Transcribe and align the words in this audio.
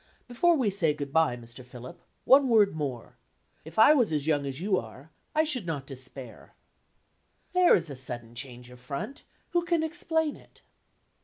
'Before 0.27 0.55
we 0.57 0.71
say 0.71 0.95
good 0.95 1.13
by, 1.13 1.37
Mr. 1.37 1.63
Philip, 1.63 2.01
one 2.25 2.49
word 2.49 2.73
more. 2.75 3.17
If 3.63 3.77
I 3.77 3.93
was 3.93 4.11
as 4.11 4.25
young 4.25 4.47
as 4.47 4.59
you 4.59 4.75
are, 4.79 5.11
I 5.35 5.43
should 5.43 5.67
not 5.67 5.85
despair.' 5.85 6.55
There 7.53 7.75
is 7.75 7.91
a 7.91 7.95
sudden 7.95 8.33
change 8.33 8.71
of 8.71 8.79
front! 8.79 9.21
Who 9.51 9.63
can 9.63 9.83
explain 9.83 10.35
it?" 10.35 10.63